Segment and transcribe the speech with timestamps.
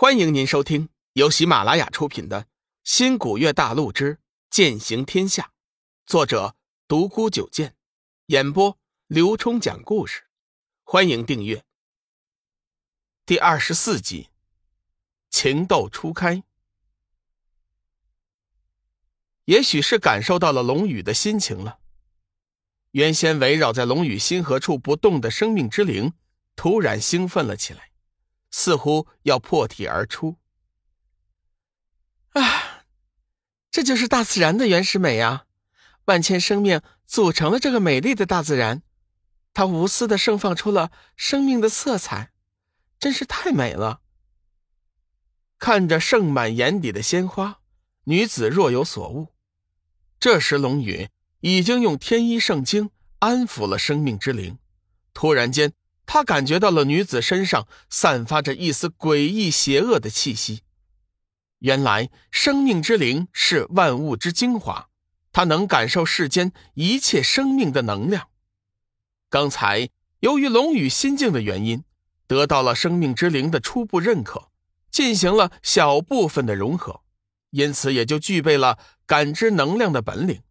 [0.00, 2.44] 欢迎您收听由喜马拉雅出品的
[2.84, 5.42] 《新古月大陆之剑行天下》，
[6.06, 6.56] 作者
[6.88, 7.76] 独孤九剑，
[8.28, 8.78] 演播
[9.08, 10.22] 刘冲讲故事。
[10.84, 11.62] 欢迎订阅。
[13.26, 14.30] 第二十四集，
[15.28, 16.44] 情窦初开。
[19.44, 21.78] 也许是感受到了龙宇的心情了，
[22.92, 26.14] 原先围绕在龙宇心河处不动的生命之灵，
[26.56, 27.89] 突然兴奋了起来。
[28.50, 30.36] 似乎要破体而出。
[32.30, 32.84] 啊，
[33.70, 35.46] 这就是大自然的原始美啊！
[36.06, 38.82] 万千生命组成了这个美丽的大自然，
[39.52, 42.32] 它无私的盛放出了生命的色彩，
[42.98, 44.00] 真是太美了。
[45.58, 47.60] 看着盛满眼底的鲜花，
[48.04, 49.34] 女子若有所悟。
[50.18, 51.08] 这时，龙宇
[51.40, 54.58] 已经用天一圣经安抚了生命之灵，
[55.12, 55.72] 突然间。
[56.12, 60.62] 他感觉到了女子身上散发着一丝诡异邪恶的气息。
[61.60, 64.88] 原来生命之灵是万物之精华，
[65.30, 68.28] 它能感受世间一切生命的能量。
[69.28, 71.84] 刚才由于龙宇心境的原因，
[72.26, 74.48] 得到了生命之灵的初步认可，
[74.90, 77.02] 进行了小部分的融合，
[77.50, 80.42] 因此也就具备了感知能量的本领。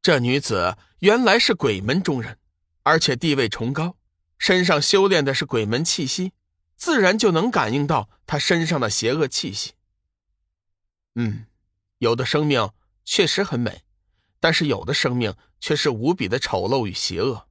[0.00, 2.38] 这女子原来是鬼门中人，
[2.84, 3.96] 而且地位崇高。
[4.40, 6.32] 身上修炼的是鬼门气息，
[6.74, 9.74] 自然就能感应到他身上的邪恶气息。
[11.14, 11.44] 嗯，
[11.98, 12.70] 有的生命
[13.04, 13.82] 确实很美，
[14.40, 17.48] 但是有的生命却是无比的丑陋与邪恶。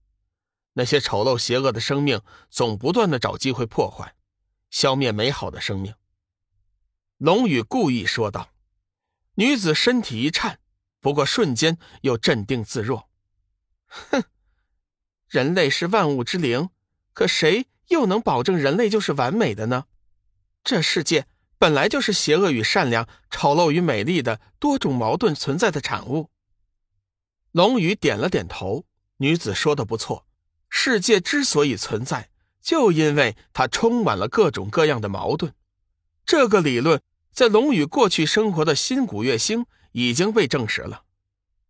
[0.73, 4.15] 那些丑陋邪恶的生命总不断的找机会破坏、
[4.71, 5.93] 消灭美好的生命。
[7.17, 8.49] 龙宇故意说道。
[9.35, 10.59] 女子身体一颤，
[10.99, 13.09] 不过瞬间又镇定自若。
[13.85, 14.23] 哼，
[15.27, 16.69] 人类是万物之灵。
[17.19, 19.87] 可谁又能保证人类就是完美的呢？
[20.63, 26.29] 这世界本来就是邪恶与善良、丑陋与美丽的多种矛盾存在的产物。
[27.51, 28.85] 龙宇点了点头，
[29.17, 30.25] 女子说的不错，
[30.69, 32.29] 世界之所以存在，
[32.61, 35.53] 就因为它充满了各种各样的矛盾。
[36.25, 37.01] 这个理论
[37.33, 41.03] 在龙宇过去生活的新古月星已经被证实了。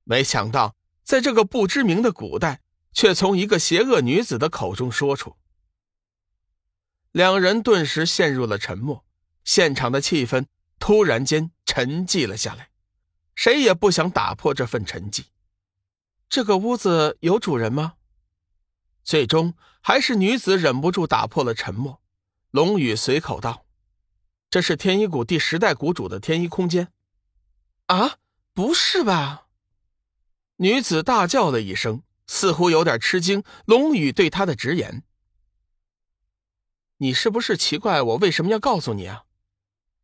[0.03, 2.61] 没想到，在这个不知名的古代。
[2.91, 5.35] 却从一个邪恶女子的口中说出，
[7.11, 9.05] 两人顿时陷入了沉默，
[9.43, 10.45] 现场的气氛
[10.79, 12.69] 突然间沉寂了下来，
[13.35, 15.25] 谁也不想打破这份沉寂。
[16.29, 17.95] 这个屋子有主人吗？
[19.03, 22.01] 最终还是女子忍不住打破了沉默。
[22.51, 23.65] 龙宇随口道
[24.51, 26.89] ：“这是天一谷第十代谷主的天一空间。”
[27.87, 28.17] 啊，
[28.53, 29.47] 不是吧？
[30.57, 32.03] 女子大叫了一声。
[32.31, 35.01] 似乎有点吃惊，龙宇对她的直言
[36.99, 39.25] ：“你是不是奇怪我为什么要告诉你啊？”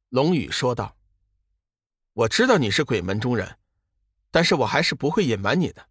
[0.09, 0.97] 龙宇说道
[2.13, 3.57] ：“我知道你是鬼门中人，
[4.31, 5.87] 但是我还是不会隐瞒你的。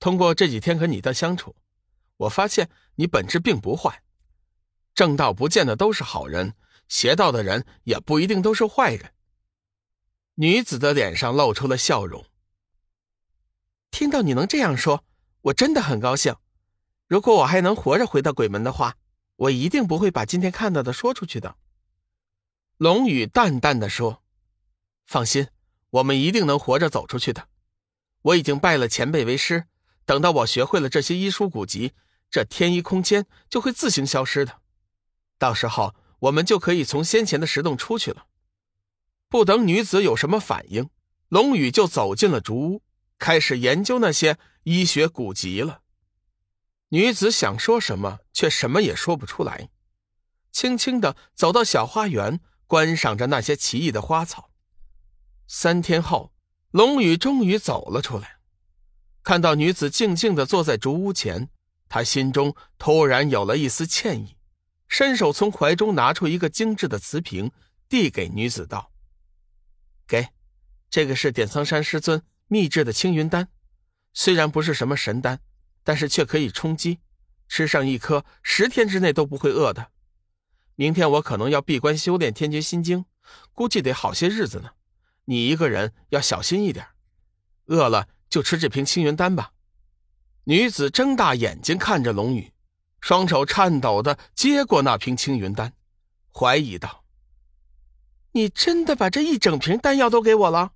[0.00, 1.54] 通过这几天和你的相处，
[2.16, 4.02] 我发现你本质并不坏。
[4.94, 6.54] 正道不见得都是好人，
[6.88, 9.12] 邪道的人也不一定都是坏人。”
[10.36, 12.26] 女子的脸上露出了笑容。
[13.90, 15.04] 听到你能这样说。
[15.44, 16.34] 我真的很高兴，
[17.06, 18.96] 如果我还能活着回到鬼门的话，
[19.36, 21.56] 我一定不会把今天看到的说出去的。
[22.76, 24.22] 龙宇淡淡的说
[25.06, 25.48] ：“放心，
[25.90, 27.48] 我们一定能活着走出去的。
[28.22, 29.66] 我已经拜了前辈为师，
[30.04, 31.92] 等到我学会了这些医书古籍，
[32.30, 34.60] 这天一空间就会自行消失的。
[35.38, 38.26] 到时候，我们就可以从先前的石洞出去了。”
[39.28, 40.88] 不等女子有什么反应，
[41.28, 42.82] 龙宇就走进了竹屋。
[43.16, 45.80] 开始研究那些医学古籍了。
[46.94, 49.68] 女子想说什么，却什么也说不出来，
[50.52, 52.38] 轻轻的走到小花园，
[52.68, 54.52] 观赏着那些奇异的花草。
[55.48, 56.32] 三天后，
[56.70, 58.36] 龙宇终于走了出来，
[59.24, 61.48] 看到女子静静的坐在竹屋前，
[61.88, 64.36] 他心中突然有了一丝歉意，
[64.86, 67.50] 伸手从怀中拿出一个精致的瓷瓶，
[67.88, 68.92] 递给女子道
[70.06, 70.28] ：“给，
[70.88, 73.48] 这个是点苍山师尊。”秘制的青云丹，
[74.12, 75.40] 虽然不是什么神丹，
[75.84, 76.98] 但是却可以充饥，
[77.46, 79.92] 吃上一颗，十天之内都不会饿的。
[80.74, 83.00] 明天我可能要闭关修炼《天绝心经》，
[83.52, 84.70] 估计得好些日子呢。
[85.26, 86.86] 你一个人要小心一点，
[87.66, 89.52] 饿了就吃这瓶青云丹吧。
[90.44, 92.52] 女子睁大眼睛看着龙宇，
[93.00, 95.72] 双手颤抖的接过那瓶青云丹，
[96.32, 97.04] 怀疑道
[98.32, 100.72] ：“你真的把这一整瓶丹药都给我了？”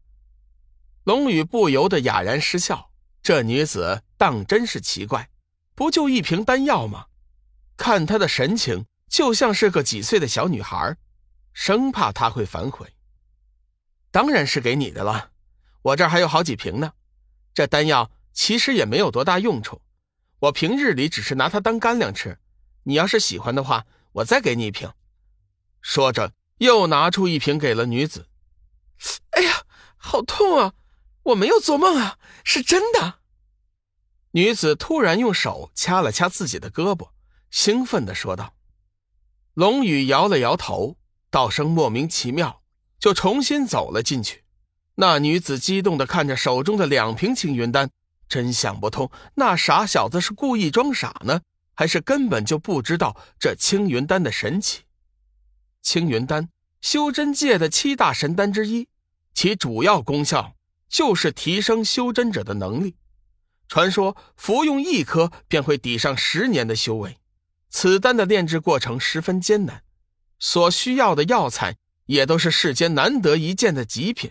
[1.05, 2.90] 龙宇不由得哑然失笑，
[3.22, 5.31] 这女子当真是奇怪，
[5.75, 7.06] 不就一瓶丹药吗？
[7.76, 10.97] 看她的神情，就像是个几岁的小女孩，
[11.53, 12.94] 生怕他会反悔。
[14.11, 15.31] 当然是给你的了，
[15.82, 16.93] 我这儿还有好几瓶呢。
[17.55, 19.81] 这丹药其实也没有多大用处，
[20.41, 22.38] 我平日里只是拿它当干粮吃。
[22.82, 24.93] 你要是喜欢的话，我再给你一瓶。
[25.81, 28.26] 说着，又拿出一瓶给了女子。
[29.31, 29.62] 哎呀，
[29.97, 30.75] 好痛啊！
[31.23, 33.18] 我没有做梦啊，是真的。
[34.33, 37.11] 女子突然用手掐了掐自己的胳膊，
[37.51, 38.55] 兴奋的说道。
[39.55, 40.97] 龙宇摇了摇头，
[41.31, 42.63] 道声莫名其妙，
[42.99, 44.45] 就重新走了进去。
[44.97, 47.91] 那女子激动的看着手中的两瓶青云丹，
[48.29, 51.41] 真想不通，那傻小子是故意装傻呢，
[51.75, 54.83] 还是根本就不知道这青云丹的神奇？
[55.81, 58.89] 青云丹，修真界的七大神丹之一，
[59.33, 60.55] 其主要功效
[60.89, 62.97] 就是提升修真者的能力。
[63.69, 67.19] 传说服用一颗便会抵上十年的修为。
[67.70, 69.82] 此丹的炼制过程十分艰难，
[70.38, 71.76] 所需要的药材
[72.06, 74.31] 也都是世间难得一见的极品。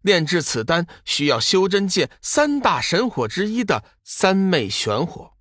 [0.00, 5.32] 炼制此丹需要修真界三大神火之一的三昧玄火。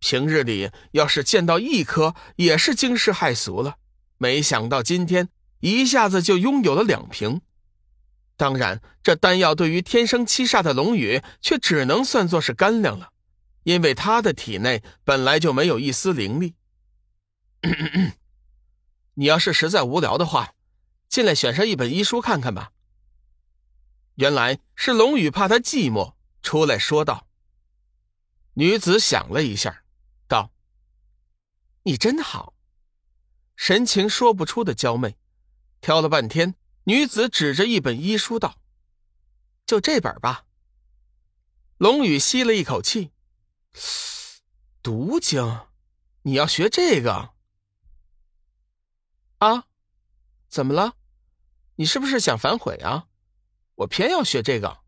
[0.00, 3.76] 平日里要是见到一颗，也是惊世骇俗了。
[4.18, 5.28] 没想到今天
[5.60, 7.42] 一下子就拥有了两瓶。
[8.40, 13.12] 当然，这丹药对于天生七煞的龙宇却只能算作是干粮了，
[13.64, 16.54] 因为他的体内本来就没有一丝灵力。
[19.12, 20.54] 你要是实在无聊的话，
[21.06, 22.72] 进来选上一本医书看看吧。
[24.14, 27.28] 原来是龙宇怕他寂寞，出来说道。
[28.54, 29.82] 女子想了一下，
[30.26, 30.50] 道
[31.84, 32.54] ：“你真好。”
[33.54, 35.18] 神情说不出的娇媚，
[35.82, 36.54] 挑了半天。
[36.84, 38.58] 女子指着一本医书道
[39.66, 40.46] ：“就这本吧。”
[41.78, 43.12] 龙宇吸了一口气
[44.82, 45.66] ：“毒经，
[46.22, 47.30] 你要学这个？
[49.38, 49.64] 啊？
[50.48, 50.96] 怎么了？
[51.76, 53.06] 你是不是想反悔啊？
[53.76, 54.80] 我偏要学这个。”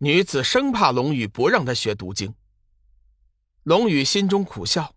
[0.00, 2.34] 女子生怕龙宇不让她学毒经。
[3.64, 4.94] 龙宇心中苦笑：“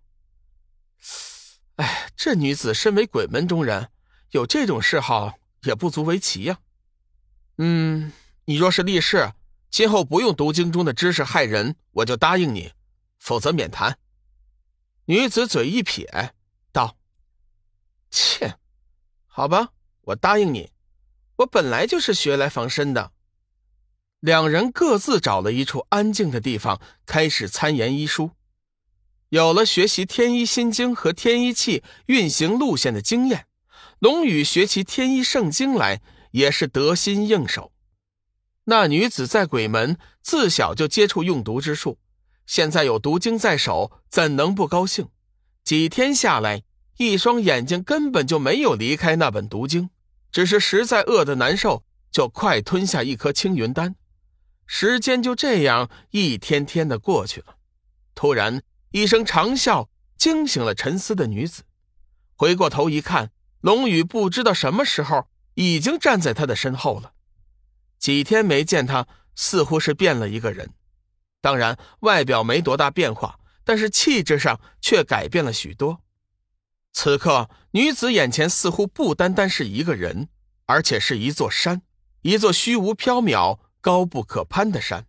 [1.78, 3.92] 哎，这女子身为鬼门中人，
[4.30, 6.60] 有这种嗜好。”也不足为奇呀。
[7.58, 8.12] 嗯，
[8.46, 9.34] 你若是立誓，
[9.70, 12.72] 今后不用读经中的知识害人，我就答应你；
[13.20, 13.98] 否则免谈。
[15.06, 16.34] 女子嘴一撇，
[16.72, 16.98] 道
[18.10, 18.58] ：“切，
[19.28, 19.70] 好吧，
[20.02, 20.72] 我答应你。
[21.38, 23.12] 我本来就是学来防身的。”
[24.22, 28.32] 两人各自找了一处安静的地方，开始参研医书。
[29.30, 33.48] 有了学习《天一心经》和《天一气》运行路线的经验。
[34.02, 36.02] 龙宇学起天一圣经来
[36.32, 37.72] 也是得心应手。
[38.64, 42.00] 那女子在鬼门自小就接触用毒之术，
[42.48, 45.10] 现在有毒经在手，怎能不高兴？
[45.64, 46.64] 几天下来，
[46.98, 49.92] 一双眼睛根本就没有离开那本毒经，
[50.32, 53.94] 只是实在饿得难受，就快吞下一颗青云丹。
[54.66, 57.58] 时间就这样一天天的过去了。
[58.16, 61.62] 突然一声长啸惊醒了沉思的女子，
[62.36, 63.30] 回过头一看。
[63.62, 67.14] 龙宇不知道什么时候已经站在他的身后了。
[67.98, 70.74] 几天没见他，似乎是变了一个人。
[71.40, 76.02] 当然，外表没多大变化，但是气质上却改变了许多。
[76.94, 80.30] 此刻，女子眼前似乎不单单是一个人，
[80.66, 81.84] 而且是一座山，
[82.22, 85.06] 一座虚无缥缈、高不可攀的山。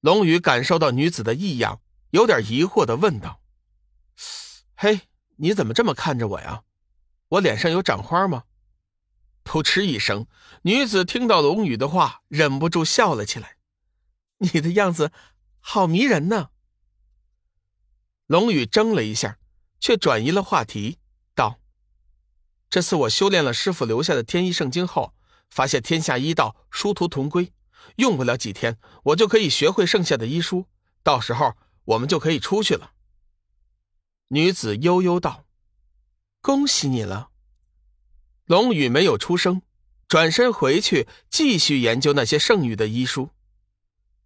[0.00, 1.80] 龙宇感受到女子的异样，
[2.10, 3.40] 有点疑惑的问道
[4.76, 5.00] ：“嘿，
[5.36, 6.62] 你怎么这么看着我呀？”
[7.32, 8.44] 我脸上有长花吗？
[9.42, 10.26] 噗嗤一声，
[10.62, 13.56] 女子听到龙宇的话，忍不住笑了起来。
[14.38, 15.12] 你的样子
[15.60, 16.50] 好迷人呢。
[18.26, 19.38] 龙宇怔了一下，
[19.80, 20.98] 却转移了话题，
[21.34, 21.58] 道
[22.68, 25.14] ：“这次我修炼了师傅留下的天一圣经后，
[25.48, 27.54] 发现天下医道殊途同归，
[27.96, 30.66] 用不了几天，我就可以学会剩下的医书，
[31.02, 32.92] 到时候我们就可以出去了。”
[34.28, 35.46] 女子悠悠道。
[36.42, 37.30] 恭喜你了，
[38.46, 39.62] 龙宇没有出声，
[40.08, 43.30] 转身回去继续研究那些剩余的医书。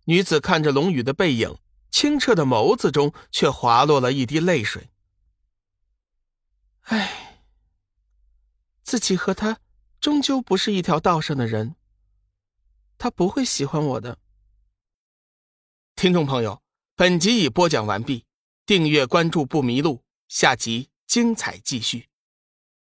[0.04, 1.58] 女子看着龙宇的背影，
[1.90, 4.88] 清澈的眸子中却滑落了一滴泪水。
[6.84, 7.42] 唉，
[8.80, 9.60] 自己和他
[10.00, 11.76] 终究不是一条道上的人，
[12.96, 14.18] 他不会喜欢我的。
[15.94, 16.62] 听众朋友，
[16.94, 18.24] 本集已播讲完毕，
[18.64, 20.88] 订阅关注不迷路，下集。
[21.06, 22.08] 精彩继续。